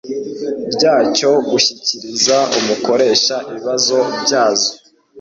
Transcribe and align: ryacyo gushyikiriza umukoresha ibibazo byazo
ryacyo 0.73 1.29
gushyikiriza 1.49 2.37
umukoresha 2.57 3.35
ibibazo 3.49 3.97
byazo 4.23 4.71